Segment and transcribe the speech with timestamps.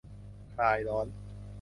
[0.55, 1.07] คลายร้อน